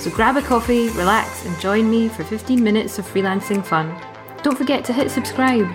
So 0.00 0.10
grab 0.10 0.38
a 0.38 0.40
coffee, 0.40 0.88
relax, 0.88 1.44
and 1.44 1.60
join 1.60 1.90
me 1.90 2.08
for 2.08 2.24
15 2.24 2.64
minutes 2.64 2.98
of 2.98 3.04
freelancing 3.04 3.62
fun. 3.62 3.94
Don't 4.42 4.56
forget 4.56 4.82
to 4.86 4.94
hit 4.94 5.10
subscribe. 5.10 5.68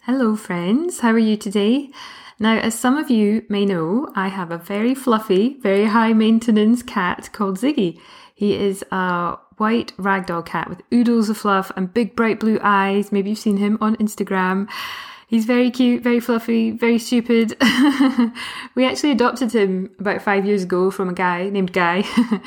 Hello, 0.00 0.34
friends. 0.34 0.98
How 0.98 1.12
are 1.12 1.20
you 1.20 1.36
today? 1.36 1.90
Now, 2.40 2.58
as 2.58 2.76
some 2.76 2.96
of 2.96 3.12
you 3.12 3.46
may 3.48 3.64
know, 3.64 4.08
I 4.16 4.26
have 4.26 4.50
a 4.50 4.58
very 4.58 4.92
fluffy, 4.92 5.56
very 5.60 5.84
high 5.84 6.14
maintenance 6.14 6.82
cat 6.82 7.30
called 7.32 7.58
Ziggy. 7.58 8.00
He 8.34 8.56
is 8.56 8.84
a 8.90 9.38
white 9.58 9.96
ragdoll 9.96 10.44
cat 10.44 10.68
with 10.68 10.82
oodles 10.92 11.30
of 11.30 11.38
fluff 11.38 11.70
and 11.76 11.94
big 11.94 12.16
bright 12.16 12.40
blue 12.40 12.58
eyes. 12.60 13.12
Maybe 13.12 13.30
you've 13.30 13.38
seen 13.38 13.58
him 13.58 13.78
on 13.80 13.94
Instagram. 13.98 14.68
He's 15.26 15.44
very 15.44 15.70
cute, 15.70 16.02
very 16.02 16.20
fluffy, 16.20 16.70
very 16.70 16.98
stupid. 16.98 17.56
we 18.74 18.84
actually 18.84 19.12
adopted 19.12 19.54
him 19.54 19.90
about 19.98 20.22
five 20.22 20.44
years 20.44 20.64
ago 20.64 20.90
from 20.90 21.08
a 21.08 21.14
guy 21.14 21.48
named 21.48 21.72
Guy. 21.72 22.04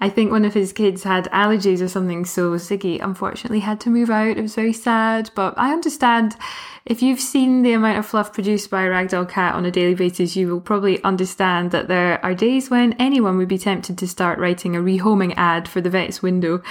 I 0.00 0.10
think 0.10 0.30
one 0.30 0.44
of 0.44 0.54
his 0.54 0.72
kids 0.72 1.04
had 1.04 1.30
allergies 1.30 1.80
or 1.80 1.88
something, 1.88 2.24
so 2.24 2.52
Ziggy 2.52 3.02
unfortunately 3.02 3.60
had 3.60 3.80
to 3.80 3.90
move 3.90 4.10
out. 4.10 4.36
It 4.36 4.42
was 4.42 4.54
very 4.54 4.72
sad, 4.72 5.30
but 5.34 5.54
I 5.56 5.72
understand 5.72 6.36
if 6.84 7.00
you've 7.00 7.20
seen 7.20 7.62
the 7.62 7.72
amount 7.72 7.98
of 7.98 8.04
fluff 8.04 8.32
produced 8.32 8.68
by 8.68 8.82
a 8.82 8.90
ragdoll 8.90 9.28
cat 9.28 9.54
on 9.54 9.64
a 9.64 9.70
daily 9.70 9.94
basis, 9.94 10.36
you 10.36 10.48
will 10.48 10.60
probably 10.60 11.02
understand 11.04 11.70
that 11.70 11.88
there 11.88 12.22
are 12.24 12.34
days 12.34 12.68
when 12.68 12.92
anyone 12.94 13.38
would 13.38 13.48
be 13.48 13.56
tempted 13.56 13.96
to 13.96 14.06
start 14.06 14.38
writing 14.38 14.76
a 14.76 14.80
rehoming 14.80 15.32
ad 15.36 15.66
for 15.66 15.80
the 15.80 15.90
vet's 15.90 16.22
window 16.22 16.62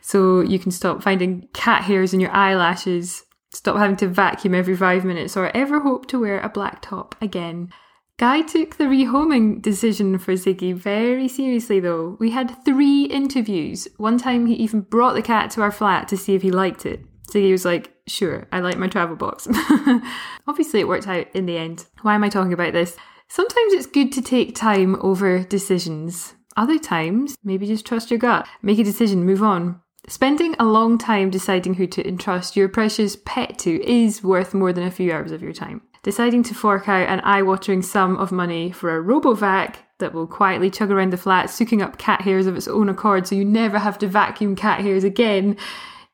so 0.00 0.40
you 0.40 0.58
can 0.60 0.70
stop 0.70 1.02
finding 1.02 1.48
cat 1.52 1.82
hairs 1.82 2.14
in 2.14 2.20
your 2.20 2.30
eyelashes 2.30 3.25
stop 3.52 3.76
having 3.76 3.96
to 3.96 4.08
vacuum 4.08 4.54
every 4.54 4.76
five 4.76 5.04
minutes, 5.04 5.36
or 5.36 5.54
ever 5.56 5.80
hope 5.80 6.06
to 6.08 6.20
wear 6.20 6.40
a 6.40 6.48
black 6.48 6.82
top 6.82 7.14
again. 7.20 7.70
Guy 8.18 8.40
took 8.40 8.76
the 8.76 8.84
rehoming 8.84 9.60
decision 9.60 10.18
for 10.18 10.32
Ziggy 10.32 10.74
very 10.74 11.28
seriously, 11.28 11.80
though. 11.80 12.16
We 12.18 12.30
had 12.30 12.64
three 12.64 13.04
interviews. 13.04 13.86
One 13.98 14.16
time, 14.16 14.46
he 14.46 14.54
even 14.54 14.80
brought 14.80 15.14
the 15.14 15.22
cat 15.22 15.50
to 15.52 15.62
our 15.62 15.70
flat 15.70 16.08
to 16.08 16.16
see 16.16 16.34
if 16.34 16.40
he 16.40 16.50
liked 16.50 16.86
it. 16.86 17.04
Ziggy 17.30 17.52
was 17.52 17.66
like, 17.66 17.92
Sure, 18.08 18.46
I 18.52 18.60
like 18.60 18.78
my 18.78 18.86
travel 18.86 19.16
box. 19.16 19.48
Obviously, 20.46 20.80
it 20.80 20.88
worked 20.88 21.08
out 21.08 21.26
in 21.34 21.44
the 21.46 21.58
end. 21.58 21.86
Why 22.02 22.14
am 22.14 22.22
I 22.22 22.28
talking 22.28 22.52
about 22.52 22.72
this? 22.72 22.96
Sometimes 23.28 23.72
it's 23.72 23.86
good 23.86 24.12
to 24.12 24.22
take 24.22 24.54
time 24.54 24.96
over 25.00 25.42
decisions. 25.42 26.34
Other 26.56 26.78
times, 26.78 27.36
maybe 27.42 27.66
just 27.66 27.84
trust 27.84 28.10
your 28.10 28.18
gut. 28.18 28.46
Make 28.62 28.78
a 28.78 28.84
decision, 28.84 29.24
move 29.24 29.42
on. 29.42 29.82
Spending 30.08 30.54
a 30.60 30.64
long 30.64 30.98
time 30.98 31.30
deciding 31.30 31.74
who 31.74 31.86
to 31.88 32.06
entrust 32.06 32.54
your 32.54 32.68
precious 32.68 33.16
pet 33.24 33.58
to 33.58 33.84
is 33.84 34.22
worth 34.22 34.54
more 34.54 34.72
than 34.72 34.84
a 34.84 34.90
few 34.90 35.12
hours 35.12 35.32
of 35.32 35.42
your 35.42 35.52
time. 35.52 35.82
Deciding 36.04 36.44
to 36.44 36.54
fork 36.54 36.88
out 36.88 37.08
an 37.08 37.20
eye 37.20 37.42
watering 37.42 37.82
sum 37.82 38.16
of 38.16 38.30
money 38.30 38.70
for 38.70 38.96
a 38.96 39.02
RoboVac 39.02 39.74
that 39.98 40.14
will 40.14 40.28
quietly 40.28 40.70
chug 40.70 40.92
around 40.92 41.12
the 41.12 41.16
flat, 41.16 41.50
soaking 41.50 41.82
up 41.82 41.98
cat 41.98 42.20
hairs 42.20 42.46
of 42.46 42.56
its 42.56 42.68
own 42.68 42.88
accord 42.88 43.26
so 43.26 43.34
you 43.34 43.44
never 43.44 43.80
have 43.80 43.98
to 43.98 44.06
vacuum 44.06 44.54
cat 44.54 44.80
hairs 44.80 45.02
again 45.02 45.56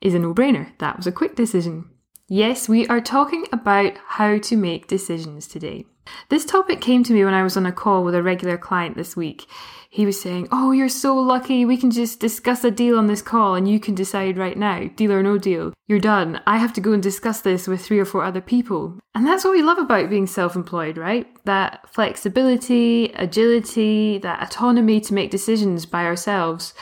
is 0.00 0.14
a 0.14 0.18
no 0.18 0.32
brainer. 0.32 0.72
That 0.78 0.96
was 0.96 1.06
a 1.06 1.12
quick 1.12 1.36
decision. 1.36 1.91
Yes, 2.28 2.68
we 2.68 2.86
are 2.88 3.00
talking 3.00 3.46
about 3.52 3.94
how 4.06 4.38
to 4.38 4.56
make 4.56 4.86
decisions 4.86 5.46
today. 5.46 5.84
This 6.28 6.44
topic 6.44 6.80
came 6.80 7.04
to 7.04 7.12
me 7.12 7.24
when 7.24 7.34
I 7.34 7.42
was 7.42 7.56
on 7.56 7.66
a 7.66 7.72
call 7.72 8.04
with 8.04 8.14
a 8.14 8.22
regular 8.22 8.58
client 8.58 8.96
this 8.96 9.16
week 9.16 9.46
he 9.92 10.06
was 10.06 10.18
saying, 10.18 10.48
Oh, 10.50 10.72
you're 10.72 10.88
so 10.88 11.14
lucky. 11.14 11.66
We 11.66 11.76
can 11.76 11.90
just 11.90 12.18
discuss 12.18 12.64
a 12.64 12.70
deal 12.70 12.96
on 12.96 13.08
this 13.08 13.20
call 13.20 13.54
and 13.54 13.68
you 13.68 13.78
can 13.78 13.94
decide 13.94 14.38
right 14.38 14.56
now, 14.56 14.88
deal 14.96 15.12
or 15.12 15.22
no 15.22 15.36
deal. 15.36 15.74
You're 15.86 15.98
done. 15.98 16.40
I 16.46 16.56
have 16.56 16.72
to 16.74 16.80
go 16.80 16.94
and 16.94 17.02
discuss 17.02 17.42
this 17.42 17.68
with 17.68 17.84
three 17.84 17.98
or 17.98 18.06
four 18.06 18.24
other 18.24 18.40
people. 18.40 18.98
And 19.14 19.26
that's 19.26 19.44
what 19.44 19.52
we 19.52 19.60
love 19.60 19.76
about 19.76 20.08
being 20.08 20.26
self 20.26 20.56
employed, 20.56 20.96
right? 20.96 21.26
That 21.44 21.86
flexibility, 21.92 23.12
agility, 23.16 24.16
that 24.18 24.42
autonomy 24.42 24.98
to 25.02 25.12
make 25.12 25.30
decisions 25.30 25.84
by 25.84 26.06
ourselves. 26.06 26.72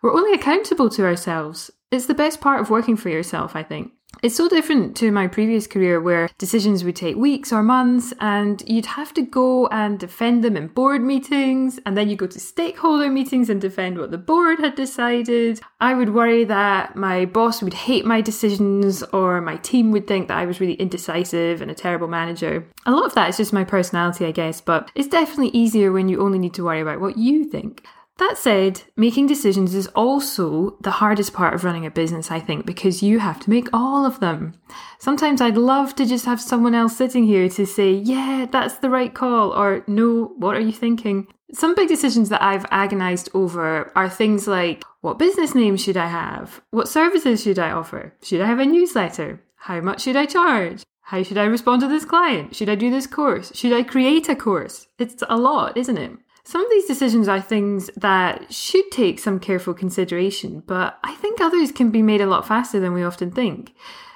We're 0.00 0.14
only 0.14 0.32
accountable 0.32 0.90
to 0.90 1.04
ourselves. 1.04 1.72
It's 1.90 2.06
the 2.06 2.14
best 2.14 2.40
part 2.40 2.60
of 2.60 2.70
working 2.70 2.96
for 2.96 3.08
yourself, 3.08 3.56
I 3.56 3.64
think. 3.64 3.90
It's 4.22 4.36
so 4.36 4.48
different 4.48 4.96
to 4.98 5.10
my 5.10 5.28
previous 5.28 5.66
career 5.66 6.00
where 6.00 6.28
decisions 6.36 6.84
would 6.84 6.96
take 6.96 7.16
weeks 7.16 7.52
or 7.52 7.62
months 7.62 8.12
and 8.20 8.62
you'd 8.66 8.86
have 8.86 9.14
to 9.14 9.22
go 9.22 9.66
and 9.68 9.98
defend 9.98 10.44
them 10.44 10.56
in 10.58 10.66
board 10.66 11.00
meetings 11.00 11.78
and 11.86 11.96
then 11.96 12.10
you 12.10 12.16
go 12.16 12.26
to 12.26 12.38
stakeholder 12.38 13.08
meetings 13.08 13.48
and 13.48 13.60
defend 13.60 13.96
what 13.96 14.10
the 14.10 14.18
board 14.18 14.58
had 14.58 14.74
decided. 14.74 15.60
I 15.80 15.94
would 15.94 16.12
worry 16.12 16.44
that 16.44 16.96
my 16.96 17.24
boss 17.24 17.62
would 17.62 17.72
hate 17.72 18.04
my 18.04 18.20
decisions 18.20 19.02
or 19.04 19.40
my 19.40 19.56
team 19.56 19.90
would 19.92 20.06
think 20.06 20.28
that 20.28 20.38
I 20.38 20.44
was 20.44 20.60
really 20.60 20.74
indecisive 20.74 21.62
and 21.62 21.70
a 21.70 21.74
terrible 21.74 22.08
manager. 22.08 22.66
A 22.84 22.90
lot 22.90 23.06
of 23.06 23.14
that 23.14 23.30
is 23.30 23.38
just 23.38 23.52
my 23.52 23.64
personality, 23.64 24.26
I 24.26 24.32
guess, 24.32 24.60
but 24.60 24.90
it's 24.94 25.08
definitely 25.08 25.48
easier 25.58 25.92
when 25.92 26.08
you 26.08 26.20
only 26.20 26.38
need 26.38 26.54
to 26.54 26.64
worry 26.64 26.80
about 26.80 27.00
what 27.00 27.16
you 27.16 27.44
think. 27.44 27.86
That 28.20 28.36
said, 28.36 28.82
making 28.98 29.28
decisions 29.28 29.74
is 29.74 29.86
also 29.88 30.76
the 30.82 30.90
hardest 30.90 31.32
part 31.32 31.54
of 31.54 31.64
running 31.64 31.86
a 31.86 31.90
business, 31.90 32.30
I 32.30 32.38
think, 32.38 32.66
because 32.66 33.02
you 33.02 33.18
have 33.18 33.40
to 33.40 33.48
make 33.48 33.68
all 33.72 34.04
of 34.04 34.20
them. 34.20 34.52
Sometimes 34.98 35.40
I'd 35.40 35.56
love 35.56 35.96
to 35.96 36.04
just 36.04 36.26
have 36.26 36.38
someone 36.38 36.74
else 36.74 36.94
sitting 36.94 37.24
here 37.24 37.48
to 37.48 37.64
say, 37.64 37.92
yeah, 37.92 38.46
that's 38.52 38.76
the 38.76 38.90
right 38.90 39.14
call, 39.14 39.54
or 39.54 39.84
no, 39.86 40.34
what 40.36 40.54
are 40.54 40.60
you 40.60 40.70
thinking? 40.70 41.28
Some 41.54 41.74
big 41.74 41.88
decisions 41.88 42.28
that 42.28 42.42
I've 42.42 42.66
agonized 42.70 43.30
over 43.32 43.90
are 43.96 44.10
things 44.10 44.46
like, 44.46 44.84
what 45.00 45.18
business 45.18 45.54
name 45.54 45.78
should 45.78 45.96
I 45.96 46.08
have? 46.08 46.60
What 46.72 46.88
services 46.88 47.42
should 47.42 47.58
I 47.58 47.70
offer? 47.70 48.12
Should 48.22 48.42
I 48.42 48.46
have 48.46 48.60
a 48.60 48.66
newsletter? 48.66 49.42
How 49.56 49.80
much 49.80 50.02
should 50.02 50.16
I 50.16 50.26
charge? 50.26 50.82
How 51.00 51.22
should 51.22 51.38
I 51.38 51.44
respond 51.44 51.80
to 51.80 51.88
this 51.88 52.04
client? 52.04 52.54
Should 52.54 52.68
I 52.68 52.74
do 52.74 52.90
this 52.90 53.06
course? 53.06 53.50
Should 53.56 53.72
I 53.72 53.82
create 53.82 54.28
a 54.28 54.36
course? 54.36 54.88
It's 54.98 55.24
a 55.26 55.38
lot, 55.38 55.78
isn't 55.78 55.96
it? 55.96 56.12
Some 56.50 56.64
of 56.64 56.70
these 56.72 56.86
decisions 56.86 57.28
are 57.28 57.40
things 57.40 57.90
that 57.96 58.52
should 58.52 58.90
take 58.90 59.20
some 59.20 59.38
careful 59.38 59.72
consideration, 59.72 60.64
but 60.66 60.98
I 61.04 61.14
think 61.14 61.40
others 61.40 61.70
can 61.70 61.92
be 61.92 62.02
made 62.02 62.20
a 62.20 62.26
lot 62.26 62.44
faster 62.44 62.80
than 62.80 62.92
we 62.92 63.04
often 63.04 63.30
think. 63.30 63.72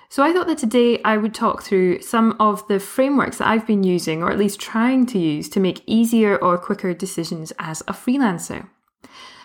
So 0.08 0.20
I 0.20 0.32
thought 0.32 0.48
that 0.48 0.58
today 0.58 1.00
I 1.04 1.16
would 1.16 1.32
talk 1.32 1.62
through 1.62 2.00
some 2.00 2.34
of 2.40 2.66
the 2.66 2.80
frameworks 2.80 3.38
that 3.38 3.46
I've 3.46 3.68
been 3.68 3.84
using, 3.84 4.20
or 4.20 4.32
at 4.32 4.38
least 4.38 4.58
trying 4.58 5.06
to 5.06 5.18
use, 5.20 5.48
to 5.50 5.60
make 5.60 5.84
easier 5.86 6.36
or 6.36 6.58
quicker 6.58 6.92
decisions 6.92 7.52
as 7.60 7.82
a 7.82 7.92
freelancer. 7.92 8.68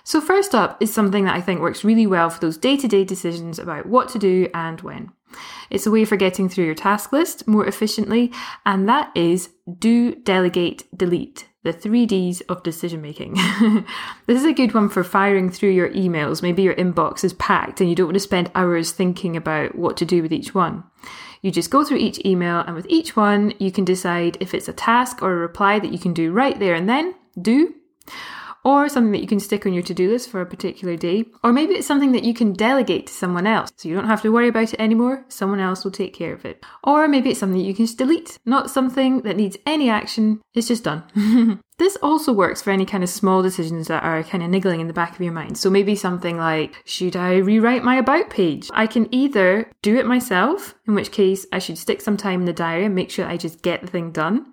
So, 0.03 0.19
first 0.19 0.55
up 0.55 0.81
is 0.81 0.91
something 0.91 1.25
that 1.25 1.35
I 1.35 1.41
think 1.41 1.61
works 1.61 1.83
really 1.83 2.07
well 2.07 2.31
for 2.31 2.39
those 2.39 2.57
day 2.57 2.75
to 2.75 2.87
day 2.87 3.03
decisions 3.03 3.59
about 3.59 3.85
what 3.85 4.09
to 4.09 4.17
do 4.17 4.49
and 4.51 4.81
when. 4.81 5.11
It's 5.69 5.85
a 5.85 5.91
way 5.91 6.05
for 6.05 6.15
getting 6.15 6.49
through 6.49 6.65
your 6.65 6.73
task 6.73 7.11
list 7.11 7.47
more 7.47 7.67
efficiently, 7.67 8.31
and 8.65 8.89
that 8.89 9.11
is 9.15 9.49
do, 9.77 10.15
delegate, 10.15 10.85
delete 10.97 11.48
the 11.63 11.73
three 11.73 12.05
Ds 12.05 12.41
of 12.41 12.63
decision 12.63 13.01
making. 13.01 13.33
this 14.27 14.39
is 14.39 14.45
a 14.45 14.53
good 14.53 14.73
one 14.73 14.89
for 14.89 15.03
firing 15.03 15.49
through 15.49 15.71
your 15.71 15.89
emails. 15.89 16.41
Maybe 16.41 16.63
your 16.63 16.75
inbox 16.75 17.23
is 17.23 17.33
packed 17.33 17.81
and 17.81 17.89
you 17.89 17.95
don't 17.95 18.07
want 18.07 18.15
to 18.15 18.21
spend 18.21 18.51
hours 18.55 18.91
thinking 18.91 19.35
about 19.35 19.75
what 19.75 19.97
to 19.97 20.05
do 20.05 20.21
with 20.21 20.31
each 20.31 20.55
one. 20.55 20.83
You 21.41 21.51
just 21.51 21.71
go 21.71 21.83
through 21.85 21.97
each 21.97 22.23
email, 22.25 22.59
and 22.59 22.75
with 22.75 22.85
each 22.89 23.15
one, 23.15 23.53
you 23.59 23.71
can 23.71 23.85
decide 23.85 24.37
if 24.41 24.53
it's 24.53 24.67
a 24.67 24.73
task 24.73 25.21
or 25.21 25.31
a 25.31 25.37
reply 25.37 25.79
that 25.79 25.93
you 25.93 25.97
can 25.97 26.13
do 26.13 26.33
right 26.33 26.59
there 26.59 26.75
and 26.75 26.89
then, 26.89 27.15
do, 27.41 27.73
or 28.63 28.89
something 28.89 29.11
that 29.11 29.21
you 29.21 29.27
can 29.27 29.39
stick 29.39 29.65
on 29.65 29.73
your 29.73 29.83
to 29.83 29.93
do 29.93 30.09
list 30.09 30.29
for 30.29 30.41
a 30.41 30.45
particular 30.45 30.95
day, 30.95 31.25
or 31.43 31.53
maybe 31.53 31.73
it's 31.73 31.87
something 31.87 32.11
that 32.11 32.23
you 32.23 32.33
can 32.33 32.53
delegate 32.53 33.07
to 33.07 33.13
someone 33.13 33.47
else 33.47 33.71
so 33.75 33.87
you 33.87 33.95
don't 33.95 34.07
have 34.07 34.21
to 34.21 34.31
worry 34.31 34.47
about 34.47 34.73
it 34.73 34.79
anymore, 34.79 35.25
someone 35.29 35.59
else 35.59 35.83
will 35.83 35.91
take 35.91 36.13
care 36.13 36.33
of 36.33 36.45
it. 36.45 36.63
Or 36.83 37.07
maybe 37.07 37.29
it's 37.29 37.39
something 37.39 37.59
you 37.59 37.73
can 37.73 37.85
just 37.85 37.97
delete, 37.97 38.37
not 38.45 38.69
something 38.69 39.21
that 39.21 39.37
needs 39.37 39.57
any 39.65 39.89
action, 39.89 40.41
it's 40.53 40.67
just 40.67 40.83
done. 40.83 41.59
This 41.79 41.97
also 42.03 42.33
works 42.33 42.61
for 42.61 42.71
any 42.71 42.85
kind 42.85 43.05
of 43.05 43.09
small 43.09 43.41
decisions 43.41 43.87
that 43.87 44.03
are 44.03 44.21
kind 44.21 44.43
of 44.43 44.49
niggling 44.49 44.81
in 44.81 44.87
the 44.87 44.93
back 44.93 45.15
of 45.15 45.21
your 45.21 45.31
mind. 45.31 45.57
So 45.57 45.69
maybe 45.69 45.95
something 45.95 46.37
like, 46.37 46.75
should 46.83 47.15
I 47.15 47.37
rewrite 47.37 47.85
my 47.85 47.95
about 47.95 48.29
page? 48.29 48.69
I 48.73 48.85
can 48.85 49.07
either 49.15 49.71
do 49.81 49.97
it 49.97 50.05
myself, 50.05 50.75
in 50.85 50.93
which 50.93 51.13
case 51.13 51.45
I 51.53 51.59
should 51.59 51.77
stick 51.77 52.01
some 52.01 52.17
time 52.17 52.41
in 52.41 52.45
the 52.45 52.51
diary 52.51 52.83
and 52.83 52.93
make 52.93 53.09
sure 53.09 53.25
I 53.25 53.37
just 53.37 53.61
get 53.61 53.79
the 53.79 53.87
thing 53.87 54.11
done, 54.11 54.47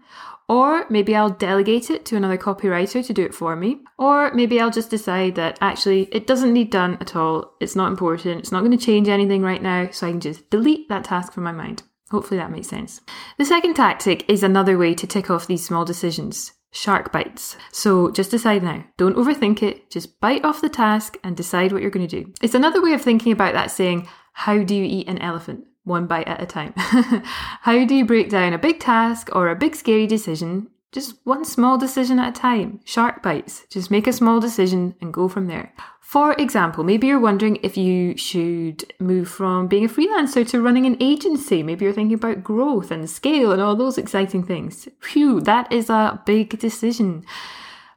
or 0.48 0.86
maybe 0.88 1.16
I'll 1.16 1.30
delegate 1.30 1.90
it 1.90 2.04
to 2.06 2.16
another 2.16 2.38
copywriter 2.38 3.04
to 3.04 3.12
do 3.12 3.24
it 3.24 3.34
for 3.34 3.56
me. 3.56 3.80
Or 3.98 4.32
maybe 4.32 4.60
I'll 4.60 4.70
just 4.70 4.90
decide 4.90 5.34
that 5.34 5.58
actually 5.60 6.04
it 6.12 6.26
doesn't 6.26 6.52
need 6.52 6.70
done 6.70 6.98
at 7.00 7.16
all. 7.16 7.54
It's 7.60 7.74
not 7.76 7.88
important. 7.88 8.40
It's 8.40 8.52
not 8.52 8.60
going 8.60 8.76
to 8.76 8.84
change 8.84 9.08
anything 9.08 9.42
right 9.42 9.62
now. 9.62 9.90
So 9.90 10.06
I 10.06 10.10
can 10.10 10.20
just 10.20 10.48
delete 10.50 10.88
that 10.88 11.04
task 11.04 11.32
from 11.32 11.44
my 11.44 11.52
mind. 11.52 11.82
Hopefully 12.10 12.38
that 12.38 12.52
makes 12.52 12.68
sense. 12.68 13.00
The 13.38 13.44
second 13.44 13.74
tactic 13.74 14.28
is 14.30 14.44
another 14.44 14.78
way 14.78 14.94
to 14.94 15.06
tick 15.06 15.30
off 15.30 15.48
these 15.48 15.66
small 15.66 15.84
decisions. 15.84 16.52
shark 16.70 17.10
bites. 17.10 17.56
So 17.72 18.10
just 18.10 18.30
decide 18.30 18.62
now. 18.62 18.84
Don't 18.96 19.16
overthink 19.16 19.62
it. 19.62 19.90
Just 19.90 20.20
bite 20.20 20.44
off 20.44 20.60
the 20.60 20.68
task 20.68 21.16
and 21.24 21.36
decide 21.36 21.72
what 21.72 21.82
you're 21.82 21.90
going 21.90 22.06
to 22.06 22.22
do. 22.22 22.32
It's 22.42 22.54
another 22.54 22.82
way 22.82 22.92
of 22.92 23.02
thinking 23.02 23.32
about 23.32 23.54
that 23.54 23.70
saying, 23.70 24.08
how 24.32 24.62
do 24.62 24.74
you 24.74 24.84
eat 24.84 25.08
an 25.08 25.18
elephant? 25.18 25.64
One 25.86 26.08
bite 26.08 26.26
at 26.26 26.42
a 26.42 26.46
time. 26.46 26.72
how 26.76 27.84
do 27.84 27.94
you 27.94 28.04
break 28.04 28.28
down 28.28 28.52
a 28.52 28.58
big 28.58 28.80
task 28.80 29.28
or 29.32 29.48
a 29.48 29.54
big 29.54 29.76
scary 29.76 30.08
decision? 30.08 30.66
Just 30.90 31.14
one 31.22 31.44
small 31.44 31.78
decision 31.78 32.18
at 32.18 32.36
a 32.36 32.40
time. 32.40 32.80
Shark 32.84 33.22
bites. 33.22 33.64
Just 33.70 33.88
make 33.88 34.08
a 34.08 34.12
small 34.12 34.40
decision 34.40 34.96
and 35.00 35.14
go 35.14 35.28
from 35.28 35.46
there. 35.46 35.72
For 36.00 36.32
example, 36.40 36.82
maybe 36.82 37.06
you're 37.06 37.20
wondering 37.20 37.60
if 37.62 37.76
you 37.76 38.16
should 38.16 38.92
move 38.98 39.28
from 39.28 39.68
being 39.68 39.84
a 39.84 39.88
freelancer 39.88 40.44
to 40.48 40.60
running 40.60 40.86
an 40.86 40.96
agency. 40.98 41.62
Maybe 41.62 41.84
you're 41.84 41.94
thinking 41.94 42.16
about 42.16 42.42
growth 42.42 42.90
and 42.90 43.08
scale 43.08 43.52
and 43.52 43.62
all 43.62 43.76
those 43.76 43.96
exciting 43.96 44.42
things. 44.42 44.88
Phew, 45.00 45.40
that 45.42 45.72
is 45.72 45.88
a 45.88 46.20
big 46.26 46.58
decision. 46.58 47.24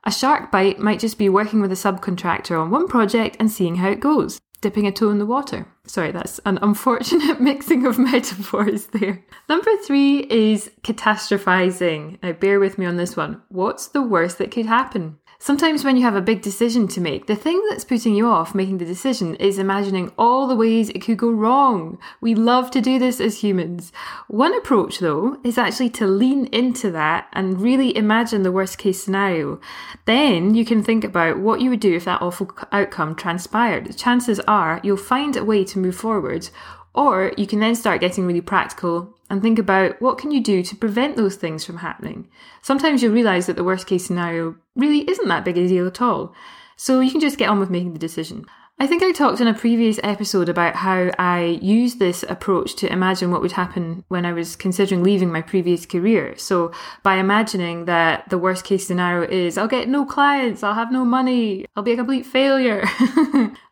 A 0.03 0.11
shark 0.11 0.51
bite 0.51 0.77
might 0.77 0.99
just 0.99 1.17
be 1.17 1.27
working 1.27 1.59
with 1.59 1.71
a 1.71 1.75
subcontractor 1.75 2.61
on 2.61 2.69
one 2.69 2.87
project 2.87 3.35
and 3.39 3.49
seeing 3.49 3.77
how 3.77 3.89
it 3.89 3.99
goes 3.99 4.39
dipping 4.61 4.87
a 4.87 4.91
toe 4.91 5.09
in 5.09 5.19
the 5.19 5.25
water. 5.25 5.67
Sorry, 5.85 6.11
that's 6.11 6.39
an 6.45 6.59
unfortunate 6.61 7.39
mixing 7.41 7.85
of 7.85 7.97
metaphors 7.97 8.87
there. 8.87 9.23
Number 9.47 9.71
three 9.85 10.19
is 10.29 10.71
catastrophizing. 10.83 12.21
Now, 12.21 12.33
bear 12.33 12.59
with 12.59 12.77
me 12.77 12.85
on 12.85 12.97
this 12.97 13.15
one. 13.15 13.41
What's 13.49 13.87
the 13.87 14.01
worst 14.01 14.37
that 14.37 14.51
could 14.51 14.65
happen? 14.65 15.17
Sometimes, 15.41 15.85
when 15.85 15.95
you 15.95 16.03
have 16.03 16.17
a 16.17 16.21
big 16.21 16.41
decision 16.41 16.85
to 16.89 16.99
make, 16.99 17.27
the 17.27 17.35
thing 17.35 17.63
that's 17.69 17.85
putting 17.85 18.13
you 18.13 18.27
off 18.27 18.53
making 18.53 18.77
the 18.77 18.85
decision 18.85 19.35
is 19.35 19.57
imagining 19.57 20.11
all 20.17 20.47
the 20.47 20.55
ways 20.55 20.89
it 20.89 20.99
could 20.99 21.17
go 21.17 21.31
wrong. 21.31 21.97
We 22.19 22.35
love 22.35 22.69
to 22.71 22.81
do 22.81 22.99
this 22.99 23.21
as 23.21 23.39
humans. 23.39 23.93
One 24.27 24.53
approach, 24.53 24.99
though, 24.99 25.39
is 25.45 25.57
actually 25.57 25.91
to 25.91 26.07
lean 26.07 26.47
into 26.47 26.91
that 26.91 27.29
and 27.31 27.61
really 27.61 27.95
imagine 27.95 28.43
the 28.43 28.51
worst 28.51 28.77
case 28.77 29.01
scenario. 29.01 29.61
Then 30.03 30.55
you 30.55 30.65
can 30.65 30.83
think 30.83 31.05
about 31.05 31.39
what 31.39 31.61
you 31.61 31.69
would 31.69 31.79
do 31.79 31.95
if 31.95 32.03
that 32.03 32.21
awful 32.21 32.51
outcome 32.73 33.15
transpired. 33.15 33.95
Chances 33.95 34.41
are 34.41 34.81
you'll 34.83 34.97
find 34.97 35.37
a 35.37 35.45
way 35.45 35.63
to 35.63 35.79
move 35.79 35.95
forward, 35.95 36.49
or 36.93 37.31
you 37.37 37.47
can 37.47 37.61
then 37.61 37.75
start 37.75 38.01
getting 38.01 38.27
really 38.27 38.41
practical 38.41 39.17
and 39.29 39.41
think 39.41 39.59
about 39.59 40.01
what 40.01 40.17
can 40.17 40.31
you 40.31 40.41
do 40.41 40.63
to 40.63 40.75
prevent 40.75 41.15
those 41.15 41.35
things 41.35 41.65
from 41.65 41.77
happening. 41.77 42.27
Sometimes 42.61 43.01
you'll 43.01 43.13
realize 43.13 43.45
that 43.47 43.55
the 43.55 43.63
worst 43.63 43.87
case 43.87 44.05
scenario 44.05 44.55
really 44.75 45.09
isn't 45.09 45.27
that 45.27 45.45
big 45.45 45.57
a 45.57 45.67
deal 45.67 45.87
at 45.87 46.01
all. 46.01 46.33
So 46.75 46.99
you 46.99 47.11
can 47.11 47.19
just 47.19 47.37
get 47.37 47.49
on 47.49 47.59
with 47.59 47.69
making 47.69 47.93
the 47.93 47.99
decision. 47.99 48.45
I 48.81 48.87
think 48.87 49.03
I 49.03 49.11
talked 49.11 49.41
in 49.41 49.47
a 49.47 49.53
previous 49.53 49.99
episode 50.03 50.47
about 50.47 50.73
how 50.73 51.11
I 51.19 51.59
used 51.61 51.99
this 51.99 52.23
approach 52.29 52.77
to 52.77 52.89
imagine 52.89 53.29
what 53.29 53.41
would 53.41 53.51
happen 53.51 54.05
when 54.07 54.25
I 54.25 54.31
was 54.31 54.55
considering 54.55 55.03
leaving 55.03 55.29
my 55.29 55.41
previous 55.41 55.85
career. 55.85 56.37
So, 56.37 56.71
by 57.03 57.17
imagining 57.17 57.85
that 57.85 58.29
the 58.29 58.37
worst 58.37 58.63
case 58.63 58.87
scenario 58.87 59.29
is 59.29 59.57
I'll 59.57 59.67
get 59.67 59.89
no 59.89 60.05
clients, 60.05 60.63
I'll 60.63 60.75
have 60.75 60.93
no 60.93 61.03
money, 61.03 61.65
I'll 61.75 61.83
be 61.83 61.91
a 61.91 61.97
complete 61.97 62.25
failure, 62.25 62.83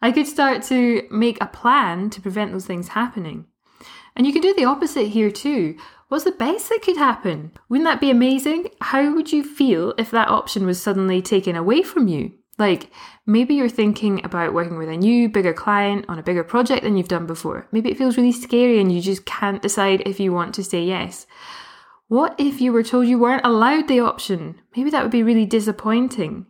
I 0.01 0.11
could 0.13 0.27
start 0.27 0.63
to 0.63 1.07
make 1.09 1.37
a 1.39 1.47
plan 1.47 2.09
to 2.09 2.19
prevent 2.19 2.51
those 2.51 2.65
things 2.65 2.89
happening. 2.89 3.45
And 4.17 4.25
you 4.25 4.33
can 4.33 4.41
do 4.41 4.53
the 4.53 4.65
opposite 4.65 5.09
here 5.09 5.29
too. 5.29 5.77
What's 6.07 6.23
the 6.23 6.31
best 6.31 6.69
that 6.69 6.81
could 6.81 6.97
happen? 6.97 7.51
Wouldn't 7.69 7.87
that 7.87 8.01
be 8.01 8.09
amazing? 8.09 8.69
How 8.81 9.13
would 9.13 9.31
you 9.31 9.43
feel 9.43 9.93
if 9.99 10.09
that 10.09 10.27
option 10.27 10.65
was 10.65 10.81
suddenly 10.81 11.21
taken 11.21 11.55
away 11.55 11.83
from 11.83 12.07
you? 12.07 12.33
Like, 12.57 12.89
maybe 13.27 13.53
you're 13.53 13.69
thinking 13.69 14.25
about 14.25 14.55
working 14.55 14.79
with 14.79 14.89
a 14.89 14.97
new, 14.97 15.29
bigger 15.29 15.53
client 15.53 16.05
on 16.09 16.17
a 16.17 16.23
bigger 16.23 16.43
project 16.43 16.81
than 16.81 16.97
you've 16.97 17.07
done 17.07 17.27
before. 17.27 17.67
Maybe 17.71 17.91
it 17.91 17.97
feels 17.99 18.17
really 18.17 18.31
scary 18.31 18.79
and 18.79 18.91
you 18.91 19.01
just 19.01 19.25
can't 19.25 19.61
decide 19.61 20.01
if 20.07 20.19
you 20.19 20.33
want 20.33 20.55
to 20.55 20.63
say 20.63 20.83
yes. 20.83 21.27
What 22.07 22.33
if 22.39 22.59
you 22.59 22.73
were 22.73 22.83
told 22.83 23.05
you 23.05 23.19
weren't 23.19 23.45
allowed 23.45 23.87
the 23.87 23.99
option? 23.99 24.59
Maybe 24.75 24.89
that 24.89 25.03
would 25.03 25.11
be 25.11 25.21
really 25.21 25.45
disappointing. 25.45 26.47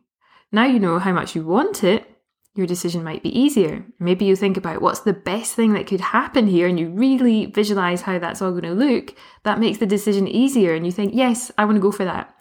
Now 0.53 0.65
you 0.65 0.79
know 0.79 0.99
how 0.99 1.11
much 1.11 1.35
you 1.35 1.43
want 1.43 1.83
it, 1.83 2.16
your 2.57 2.68
decision 2.68 3.04
might 3.04 3.24
be 3.24 3.38
easier. 3.38 3.86
Maybe 4.00 4.25
you 4.25 4.36
think 4.36 4.57
about 4.57 4.81
what's 4.81 5.01
the 5.01 5.13
best 5.13 5.54
thing 5.54 5.74
that 5.74 5.88
could 5.88 6.01
happen 6.01 6.48
here 6.48 6.68
and 6.68 6.80
you 6.80 6.89
really 6.89 7.45
visualize 7.45 8.01
how 8.01 8.19
that's 8.19 8.42
all 8.42 8.51
going 8.51 8.63
to 8.63 8.74
look. 8.74 9.15
That 9.44 9.59
makes 9.59 9.77
the 9.77 9.86
decision 9.86 10.27
easier 10.27 10.74
and 10.74 10.86
you 10.86 10.92
think, 10.92 11.13
yes, 11.13 11.51
I 11.57 11.65
want 11.65 11.75
to 11.75 11.81
go 11.81 11.92
for 11.92 12.06
that. 12.06 12.33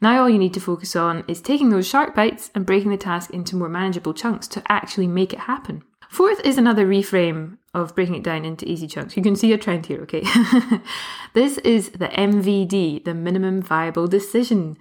Now 0.00 0.22
all 0.22 0.30
you 0.30 0.38
need 0.38 0.54
to 0.54 0.60
focus 0.60 0.94
on 0.96 1.24
is 1.28 1.40
taking 1.40 1.70
those 1.70 1.86
shark 1.86 2.14
bites 2.14 2.50
and 2.54 2.64
breaking 2.64 2.90
the 2.90 2.96
task 2.96 3.30
into 3.30 3.56
more 3.56 3.68
manageable 3.68 4.14
chunks 4.14 4.46
to 4.48 4.62
actually 4.68 5.08
make 5.08 5.32
it 5.32 5.40
happen. 5.40 5.82
Fourth 6.08 6.40
is 6.44 6.56
another 6.56 6.86
reframe 6.86 7.58
of 7.74 7.94
breaking 7.94 8.14
it 8.14 8.22
down 8.22 8.44
into 8.44 8.68
easy 8.68 8.86
chunks. 8.86 9.16
You 9.16 9.22
can 9.22 9.36
see 9.36 9.52
a 9.52 9.58
trend 9.58 9.86
here, 9.86 10.00
okay? 10.02 10.24
this 11.34 11.58
is 11.58 11.90
the 11.90 12.08
MVD, 12.08 13.04
the 13.04 13.14
minimum 13.14 13.60
viable 13.60 14.06
decision. 14.06 14.78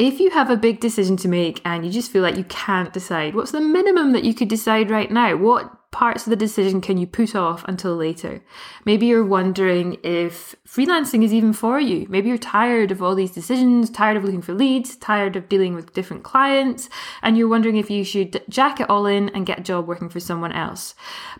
If 0.00 0.18
you 0.18 0.30
have 0.30 0.48
a 0.48 0.56
big 0.56 0.80
decision 0.80 1.18
to 1.18 1.28
make 1.28 1.60
and 1.62 1.84
you 1.84 1.92
just 1.92 2.10
feel 2.10 2.22
like 2.22 2.38
you 2.38 2.44
can't 2.44 2.90
decide, 2.90 3.34
what's 3.34 3.52
the 3.52 3.60
minimum 3.60 4.12
that 4.12 4.24
you 4.24 4.32
could 4.32 4.48
decide 4.48 4.90
right 4.90 5.10
now? 5.10 5.36
What 5.36 5.90
parts 5.90 6.24
of 6.24 6.30
the 6.30 6.36
decision 6.36 6.80
can 6.80 6.96
you 6.96 7.06
put 7.06 7.36
off 7.36 7.66
until 7.68 7.96
later? 7.96 8.42
Maybe 8.86 9.04
you're 9.04 9.26
wondering 9.26 9.98
if 10.02 10.56
freelancing 10.66 11.22
is 11.22 11.34
even 11.34 11.52
for 11.52 11.78
you. 11.78 12.06
Maybe 12.08 12.30
you're 12.30 12.38
tired 12.38 12.90
of 12.90 13.02
all 13.02 13.14
these 13.14 13.32
decisions, 13.32 13.90
tired 13.90 14.16
of 14.16 14.24
looking 14.24 14.40
for 14.40 14.54
leads, 14.54 14.96
tired 14.96 15.36
of 15.36 15.50
dealing 15.50 15.74
with 15.74 15.92
different 15.92 16.22
clients, 16.22 16.88
and 17.20 17.36
you're 17.36 17.46
wondering 17.46 17.76
if 17.76 17.90
you 17.90 18.02
should 18.02 18.42
jack 18.48 18.80
it 18.80 18.88
all 18.88 19.04
in 19.04 19.28
and 19.28 19.44
get 19.44 19.58
a 19.58 19.62
job 19.62 19.86
working 19.86 20.08
for 20.08 20.18
someone 20.18 20.52
else. 20.52 20.94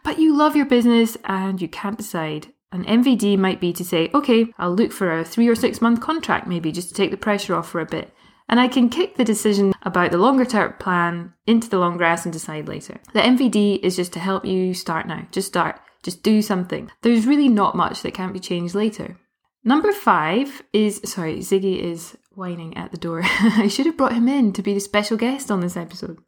But 0.05 0.19
you 0.19 0.37
love 0.37 0.55
your 0.55 0.67
business 0.67 1.17
and 1.25 1.63
you 1.63 1.69
can't 1.69 1.97
decide. 1.97 2.53
An 2.73 2.85
MVD 2.85 3.39
might 3.39 3.59
be 3.59 3.73
to 3.73 3.85
say, 3.87 4.11
okay, 4.13 4.53
I'll 4.59 4.75
look 4.75 4.93
for 4.93 5.19
a 5.19 5.25
three 5.25 5.49
or 5.49 5.57
six 5.57 5.81
month 5.81 6.03
contract 6.03 6.47
maybe 6.47 6.71
just 6.71 6.91
to 6.91 6.95
take 6.95 7.11
the 7.11 7.17
pressure 7.17 7.55
off 7.55 7.67
for 7.67 7.81
a 7.81 7.87
bit 7.87 8.13
and 8.51 8.59
I 8.59 8.69
can 8.69 8.89
kick 8.91 9.17
the 9.17 9.25
decision 9.25 9.73
about 9.83 10.11
the 10.11 10.19
longer 10.19 10.45
term 10.45 10.75
plan 10.79 11.33
into 11.47 11.71
the 11.71 11.79
long 11.79 11.97
grass 11.97 12.27
and 12.27 12.33
decide 12.33 12.69
later. 12.69 13.01
The 13.15 13.21
MVD 13.21 13.79
is 13.83 13.97
just 13.97 14.13
to 14.15 14.19
help 14.19 14.45
you 14.45 14.75
start 14.75 15.07
now. 15.07 15.27
Just 15.31 15.49
start. 15.49 15.81
Just 16.03 16.23
do 16.23 16.43
something. 16.43 16.91
There's 17.03 17.27
really 17.27 17.49
not 17.49 17.77
much 17.77 18.03
that 18.03 18.15
can't 18.15 18.33
be 18.33 18.41
changed 18.41 18.75
later. 18.75 19.17
Number 19.63 19.93
five 19.93 20.63
is 20.73 21.01
sorry, 21.05 21.39
Ziggy 21.39 21.79
is 21.81 22.17
whining 22.35 22.77
at 22.77 22.91
the 22.91 22.99
door. 22.99 23.21
I 23.25 23.69
should 23.69 23.87
have 23.87 23.97
brought 23.97 24.15
him 24.15 24.29
in 24.29 24.53
to 24.55 24.63
be 24.63 24.75
the 24.75 24.81
special 24.81 25.17
guest 25.17 25.51
on 25.51 25.61
this 25.61 25.77
episode. 25.77 26.19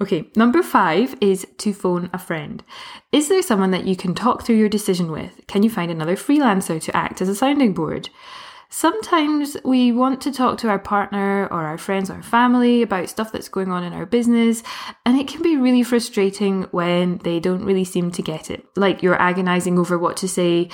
Okay, 0.00 0.30
number 0.36 0.62
five 0.62 1.16
is 1.20 1.44
to 1.58 1.72
phone 1.72 2.08
a 2.12 2.18
friend. 2.18 2.62
Is 3.10 3.28
there 3.28 3.42
someone 3.42 3.72
that 3.72 3.86
you 3.86 3.96
can 3.96 4.14
talk 4.14 4.44
through 4.44 4.56
your 4.56 4.68
decision 4.68 5.10
with? 5.10 5.40
Can 5.48 5.64
you 5.64 5.70
find 5.70 5.90
another 5.90 6.14
freelancer 6.14 6.80
to 6.80 6.96
act 6.96 7.20
as 7.20 7.28
a 7.28 7.34
sounding 7.34 7.72
board? 7.72 8.10
Sometimes 8.70 9.56
we 9.64 9.92
want 9.92 10.20
to 10.20 10.32
talk 10.32 10.58
to 10.58 10.68
our 10.68 10.78
partner 10.78 11.46
or 11.46 11.62
our 11.62 11.78
friends 11.78 12.10
or 12.10 12.22
family 12.22 12.82
about 12.82 13.08
stuff 13.08 13.32
that's 13.32 13.48
going 13.48 13.72
on 13.72 13.82
in 13.82 13.94
our 13.94 14.04
business, 14.04 14.62
and 15.06 15.18
it 15.18 15.26
can 15.26 15.42
be 15.42 15.56
really 15.56 15.82
frustrating 15.82 16.64
when 16.64 17.18
they 17.24 17.40
don't 17.40 17.64
really 17.64 17.84
seem 17.84 18.10
to 18.10 18.22
get 18.22 18.50
it. 18.50 18.66
Like 18.76 19.02
you're 19.02 19.20
agonizing 19.20 19.78
over 19.78 19.98
what 19.98 20.18
to 20.18 20.28
say 20.28 20.68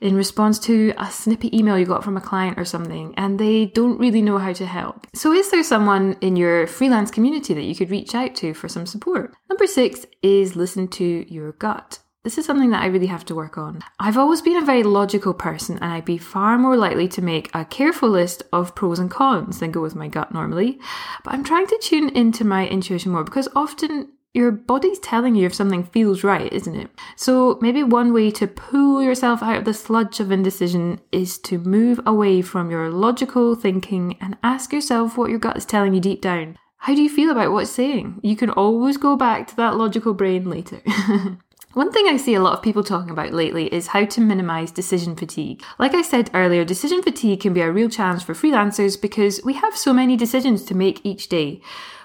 in 0.00 0.14
response 0.14 0.58
to 0.60 0.92
a 0.98 1.10
snippy 1.10 1.56
email 1.56 1.78
you 1.78 1.86
got 1.86 2.04
from 2.04 2.16
a 2.16 2.20
client 2.20 2.58
or 2.58 2.64
something, 2.66 3.14
and 3.16 3.38
they 3.38 3.66
don't 3.66 3.98
really 3.98 4.22
know 4.22 4.38
how 4.38 4.52
to 4.52 4.66
help. 4.66 5.06
So, 5.14 5.32
is 5.32 5.50
there 5.50 5.64
someone 5.64 6.16
in 6.20 6.36
your 6.36 6.66
freelance 6.66 7.10
community 7.10 7.54
that 7.54 7.64
you 7.64 7.74
could 7.74 7.90
reach 7.90 8.14
out 8.14 8.34
to 8.36 8.54
for 8.54 8.68
some 8.68 8.86
support? 8.86 9.34
Number 9.48 9.66
six 9.66 10.06
is 10.22 10.54
listen 10.54 10.86
to 10.88 11.24
your 11.32 11.52
gut. 11.52 12.00
This 12.28 12.36
is 12.36 12.44
something 12.44 12.68
that 12.72 12.82
I 12.82 12.88
really 12.88 13.06
have 13.06 13.24
to 13.24 13.34
work 13.34 13.56
on. 13.56 13.82
I've 13.98 14.18
always 14.18 14.42
been 14.42 14.58
a 14.58 14.66
very 14.66 14.82
logical 14.82 15.32
person, 15.32 15.78
and 15.78 15.90
I'd 15.90 16.04
be 16.04 16.18
far 16.18 16.58
more 16.58 16.76
likely 16.76 17.08
to 17.08 17.22
make 17.22 17.48
a 17.54 17.64
careful 17.64 18.10
list 18.10 18.42
of 18.52 18.74
pros 18.74 18.98
and 18.98 19.10
cons 19.10 19.60
than 19.60 19.70
go 19.70 19.80
with 19.80 19.94
my 19.94 20.08
gut 20.08 20.30
normally. 20.30 20.78
But 21.24 21.32
I'm 21.32 21.42
trying 21.42 21.68
to 21.68 21.78
tune 21.80 22.10
into 22.10 22.44
my 22.44 22.68
intuition 22.68 23.12
more 23.12 23.24
because 23.24 23.48
often 23.56 24.10
your 24.34 24.50
body's 24.50 24.98
telling 24.98 25.36
you 25.36 25.46
if 25.46 25.54
something 25.54 25.84
feels 25.84 26.22
right, 26.22 26.52
isn't 26.52 26.76
it? 26.76 26.90
So 27.16 27.58
maybe 27.62 27.82
one 27.82 28.12
way 28.12 28.30
to 28.32 28.46
pull 28.46 29.02
yourself 29.02 29.42
out 29.42 29.56
of 29.56 29.64
the 29.64 29.72
sludge 29.72 30.20
of 30.20 30.30
indecision 30.30 31.00
is 31.10 31.38
to 31.38 31.56
move 31.56 31.98
away 32.04 32.42
from 32.42 32.70
your 32.70 32.90
logical 32.90 33.54
thinking 33.54 34.18
and 34.20 34.36
ask 34.42 34.70
yourself 34.70 35.16
what 35.16 35.30
your 35.30 35.38
gut 35.38 35.56
is 35.56 35.64
telling 35.64 35.94
you 35.94 36.00
deep 36.00 36.20
down. 36.20 36.58
How 36.76 36.94
do 36.94 37.02
you 37.02 37.08
feel 37.08 37.30
about 37.30 37.52
what's 37.52 37.70
saying? 37.70 38.20
You 38.22 38.36
can 38.36 38.50
always 38.50 38.98
go 38.98 39.16
back 39.16 39.46
to 39.46 39.56
that 39.56 39.76
logical 39.76 40.12
brain 40.12 40.44
later. 40.44 40.82
One 41.78 41.92
thing 41.92 42.08
I 42.08 42.16
see 42.16 42.34
a 42.34 42.40
lot 42.40 42.54
of 42.54 42.62
people 42.64 42.82
talking 42.82 43.12
about 43.12 43.32
lately 43.32 43.72
is 43.72 43.86
how 43.86 44.04
to 44.04 44.20
minimize 44.20 44.72
decision 44.72 45.14
fatigue. 45.14 45.62
Like 45.78 45.94
I 45.94 46.02
said 46.02 46.28
earlier, 46.34 46.64
decision 46.64 47.04
fatigue 47.04 47.38
can 47.38 47.52
be 47.52 47.60
a 47.60 47.70
real 47.70 47.88
challenge 47.88 48.24
for 48.24 48.34
freelancers 48.34 49.00
because 49.00 49.40
we 49.44 49.52
have 49.52 49.76
so 49.76 49.92
many 49.92 50.16
decisions 50.16 50.64
to 50.64 50.74
make 50.74 51.00
each 51.06 51.28
day. 51.28 51.60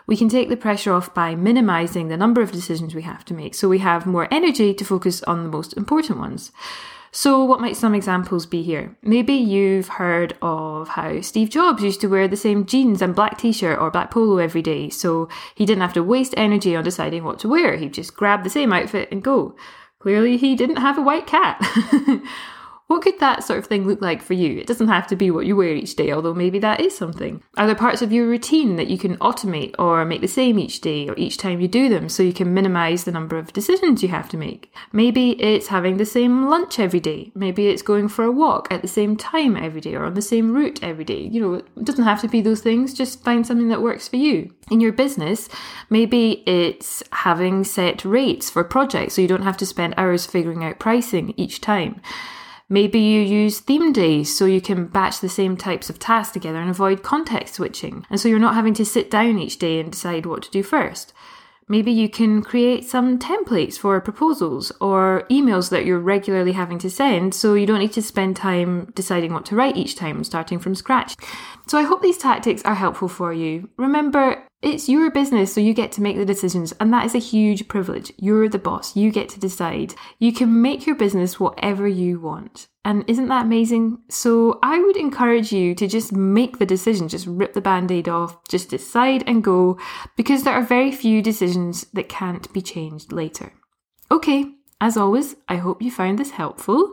We 0.05 0.15
can 0.15 0.29
take 0.29 0.49
the 0.49 0.57
pressure 0.57 0.93
off 0.93 1.11
by 1.15 1.33
minimizing 1.33 2.09
the 2.09 2.17
number 2.17 2.43
of 2.43 2.51
decisions 2.51 2.93
we 2.93 3.01
have 3.01 3.25
to 3.25 3.33
make 3.33 3.55
so 3.55 3.67
we 3.67 3.79
have 3.79 4.05
more 4.05 4.27
energy 4.29 4.75
to 4.75 4.85
focus 4.85 5.23
on 5.23 5.41
the 5.41 5.49
most 5.49 5.73
important 5.73 6.19
ones. 6.19 6.51
So, 7.15 7.43
what 7.43 7.61
might 7.61 7.77
some 7.77 7.93
examples 7.93 8.47
be 8.47 8.63
here? 8.63 8.97
Maybe 9.03 9.35
you've 9.35 9.87
heard 9.87 10.35
of 10.41 10.87
how 10.87 11.21
Steve 11.21 11.51
Jobs 11.51 11.83
used 11.83 12.01
to 12.01 12.07
wear 12.07 12.27
the 12.27 12.35
same 12.35 12.65
jeans 12.65 13.03
and 13.03 13.13
black 13.13 13.37
t 13.37 13.51
shirt 13.51 13.77
or 13.77 13.91
black 13.91 14.09
polo 14.09 14.39
every 14.39 14.63
day, 14.63 14.89
so 14.89 15.29
he 15.53 15.63
didn't 15.63 15.83
have 15.83 15.93
to 15.93 16.01
waste 16.01 16.33
energy 16.37 16.75
on 16.75 16.83
deciding 16.83 17.23
what 17.23 17.37
to 17.39 17.47
wear. 17.47 17.77
He'd 17.77 17.93
just 17.93 18.15
grab 18.15 18.43
the 18.43 18.49
same 18.49 18.73
outfit 18.73 19.09
and 19.11 19.21
go. 19.21 19.55
Clearly, 19.99 20.37
he 20.37 20.55
didn't 20.55 20.77
have 20.77 20.97
a 20.97 21.03
white 21.03 21.27
cat. 21.27 21.63
What 22.87 23.01
could 23.01 23.19
that 23.19 23.43
sort 23.43 23.59
of 23.59 23.65
thing 23.65 23.87
look 23.87 24.01
like 24.01 24.21
for 24.21 24.33
you? 24.33 24.59
It 24.59 24.67
doesn't 24.67 24.89
have 24.89 25.07
to 25.07 25.15
be 25.15 25.31
what 25.31 25.45
you 25.45 25.55
wear 25.55 25.73
each 25.73 25.95
day, 25.95 26.11
although 26.11 26.33
maybe 26.33 26.59
that 26.59 26.81
is 26.81 26.95
something. 26.95 27.41
Are 27.57 27.65
there 27.65 27.75
parts 27.75 28.01
of 28.01 28.11
your 28.11 28.27
routine 28.27 28.75
that 28.75 28.89
you 28.89 28.97
can 28.97 29.17
automate 29.17 29.73
or 29.79 30.03
make 30.03 30.21
the 30.21 30.27
same 30.27 30.59
each 30.59 30.81
day 30.81 31.07
or 31.07 31.15
each 31.17 31.37
time 31.37 31.61
you 31.61 31.67
do 31.67 31.87
them 31.87 32.09
so 32.09 32.21
you 32.23 32.33
can 32.33 32.53
minimize 32.53 33.03
the 33.03 33.11
number 33.11 33.37
of 33.37 33.53
decisions 33.53 34.03
you 34.03 34.09
have 34.09 34.27
to 34.29 34.37
make? 34.37 34.73
Maybe 34.91 35.31
it's 35.41 35.67
having 35.67 35.97
the 35.97 36.05
same 36.05 36.47
lunch 36.47 36.77
every 36.77 36.99
day. 36.99 37.31
Maybe 37.33 37.67
it's 37.67 37.81
going 37.81 38.09
for 38.09 38.25
a 38.25 38.31
walk 38.31 38.67
at 38.69 38.81
the 38.81 38.87
same 38.87 39.15
time 39.15 39.55
every 39.55 39.81
day 39.81 39.95
or 39.95 40.03
on 40.03 40.13
the 40.13 40.21
same 40.21 40.53
route 40.53 40.83
every 40.83 41.05
day. 41.05 41.21
You 41.31 41.41
know, 41.41 41.53
it 41.53 41.85
doesn't 41.85 42.03
have 42.03 42.21
to 42.21 42.27
be 42.27 42.41
those 42.41 42.61
things, 42.61 42.93
just 42.93 43.23
find 43.23 43.47
something 43.47 43.69
that 43.69 43.81
works 43.81 44.07
for 44.07 44.17
you. 44.17 44.53
In 44.69 44.81
your 44.81 44.91
business, 44.91 45.47
maybe 45.89 46.43
it's 46.45 47.01
having 47.11 47.63
set 47.63 48.03
rates 48.03 48.49
for 48.49 48.63
projects 48.63 49.15
so 49.15 49.21
you 49.21 49.27
don't 49.27 49.43
have 49.43 49.57
to 49.57 49.65
spend 49.65 49.93
hours 49.97 50.25
figuring 50.25 50.63
out 50.63 50.79
pricing 50.79 51.33
each 51.37 51.61
time. 51.61 52.01
Maybe 52.69 52.99
you 52.99 53.21
use 53.21 53.59
theme 53.59 53.93
days 53.93 54.35
so 54.35 54.45
you 54.45 54.61
can 54.61 54.87
batch 54.87 55.19
the 55.19 55.29
same 55.29 55.57
types 55.57 55.89
of 55.89 55.99
tasks 55.99 56.33
together 56.33 56.59
and 56.59 56.69
avoid 56.69 57.03
context 57.03 57.55
switching. 57.55 58.05
And 58.09 58.19
so 58.19 58.27
you're 58.27 58.39
not 58.39 58.55
having 58.55 58.73
to 58.75 58.85
sit 58.85 59.11
down 59.11 59.37
each 59.37 59.59
day 59.59 59.79
and 59.79 59.91
decide 59.91 60.25
what 60.25 60.43
to 60.43 60.51
do 60.51 60.63
first. 60.63 61.13
Maybe 61.67 61.91
you 61.91 62.09
can 62.09 62.41
create 62.41 62.83
some 62.83 63.17
templates 63.19 63.77
for 63.77 63.99
proposals 64.01 64.71
or 64.81 65.25
emails 65.31 65.69
that 65.69 65.85
you're 65.85 65.99
regularly 65.99 66.51
having 66.51 66.77
to 66.79 66.89
send 66.89 67.33
so 67.33 67.53
you 67.53 67.65
don't 67.65 67.79
need 67.79 67.93
to 67.93 68.01
spend 68.01 68.35
time 68.35 68.91
deciding 68.95 69.33
what 69.33 69.45
to 69.47 69.55
write 69.55 69.77
each 69.77 69.95
time, 69.95 70.23
starting 70.23 70.59
from 70.59 70.75
scratch. 70.75 71.15
So 71.67 71.77
I 71.77 71.83
hope 71.83 72.01
these 72.01 72.17
tactics 72.17 72.61
are 72.63 72.75
helpful 72.75 73.07
for 73.07 73.31
you. 73.31 73.69
Remember, 73.77 74.42
it's 74.63 74.89
your 74.89 75.11
business, 75.11 75.53
so 75.53 75.61
you 75.61 75.73
get 75.73 75.91
to 75.93 76.01
make 76.01 76.15
the 76.15 76.25
decisions, 76.25 76.73
and 76.79 76.91
that 76.93 77.05
is 77.05 77.13
a 77.13 77.19
huge 77.19 77.67
privilege. 77.67 78.11
You're 78.17 78.47
the 78.49 78.57
boss, 78.57 78.95
you 78.95 79.11
get 79.11 79.29
to 79.29 79.39
decide. 79.39 79.93
You 80.19 80.31
can 80.31 80.61
make 80.61 80.85
your 80.85 80.95
business 80.95 81.39
whatever 81.39 81.87
you 81.87 82.19
want. 82.19 82.67
And 82.85 83.03
isn't 83.07 83.27
that 83.27 83.45
amazing? 83.45 83.99
So 84.09 84.59
I 84.63 84.79
would 84.79 84.97
encourage 84.97 85.51
you 85.51 85.75
to 85.75 85.87
just 85.87 86.11
make 86.11 86.59
the 86.59 86.65
decision, 86.65 87.07
just 87.07 87.27
rip 87.27 87.53
the 87.53 87.61
band 87.61 87.91
aid 87.91 88.09
off, 88.09 88.37
just 88.49 88.69
decide 88.69 89.23
and 89.27 89.43
go, 89.43 89.77
because 90.17 90.43
there 90.43 90.53
are 90.53 90.63
very 90.63 90.91
few 90.91 91.21
decisions 91.21 91.85
that 91.93 92.09
can't 92.09 92.51
be 92.53 92.61
changed 92.61 93.11
later. 93.11 93.53
Okay, 94.11 94.45
as 94.83 94.97
always, 94.97 95.37
I 95.47 95.55
hope 95.55 95.81
you 95.81 95.89
found 95.89 96.19
this 96.19 96.31
helpful, 96.31 96.91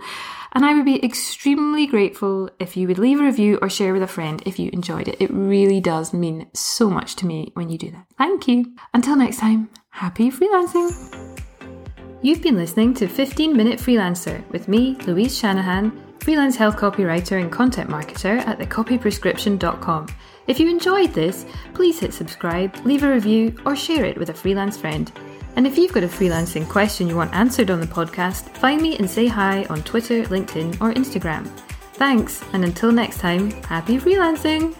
and 0.52 0.64
I 0.64 0.74
would 0.74 0.84
be 0.84 1.04
extremely 1.04 1.88
grateful 1.88 2.48
if 2.60 2.76
you 2.76 2.86
would 2.86 2.98
leave 2.98 3.18
a 3.18 3.24
review 3.24 3.58
or 3.60 3.68
share 3.68 3.92
with 3.92 4.04
a 4.04 4.06
friend 4.06 4.40
if 4.46 4.60
you 4.60 4.70
enjoyed 4.72 5.08
it. 5.08 5.20
It 5.20 5.28
really 5.32 5.80
does 5.80 6.12
mean 6.12 6.46
so 6.54 6.88
much 6.88 7.16
to 7.16 7.26
me 7.26 7.50
when 7.54 7.68
you 7.68 7.78
do 7.78 7.90
that. 7.90 8.06
Thank 8.16 8.46
you. 8.46 8.72
Until 8.94 9.16
next 9.16 9.38
time, 9.38 9.70
happy 9.88 10.30
freelancing! 10.30 10.92
You've 12.22 12.42
been 12.42 12.56
listening 12.56 12.94
to 12.94 13.08
15 13.08 13.56
Minute 13.56 13.80
Freelancer 13.80 14.48
with 14.50 14.68
me, 14.68 14.96
Louise 15.06 15.36
Shanahan, 15.36 15.90
freelance 16.20 16.54
health 16.54 16.76
copywriter 16.76 17.40
and 17.40 17.50
content 17.50 17.90
marketer 17.90 18.38
at 18.46 18.60
thecopyprescription.com. 18.60 20.06
If 20.46 20.60
you 20.60 20.70
enjoyed 20.70 21.12
this, 21.12 21.44
please 21.74 21.98
hit 21.98 22.14
subscribe, 22.14 22.76
leave 22.84 23.02
a 23.02 23.12
review, 23.12 23.56
or 23.66 23.74
share 23.74 24.04
it 24.04 24.16
with 24.16 24.30
a 24.30 24.34
freelance 24.34 24.76
friend. 24.76 25.10
And 25.56 25.66
if 25.66 25.76
you've 25.76 25.92
got 25.92 26.04
a 26.04 26.08
freelancing 26.08 26.68
question 26.68 27.08
you 27.08 27.16
want 27.16 27.34
answered 27.34 27.70
on 27.70 27.80
the 27.80 27.86
podcast, 27.86 28.48
find 28.56 28.80
me 28.80 28.96
and 28.98 29.08
say 29.08 29.26
hi 29.26 29.64
on 29.64 29.82
Twitter, 29.82 30.22
LinkedIn, 30.24 30.80
or 30.80 30.92
Instagram. 30.94 31.46
Thanks, 31.94 32.42
and 32.52 32.64
until 32.64 32.92
next 32.92 33.18
time, 33.18 33.50
happy 33.62 33.98
freelancing! 33.98 34.74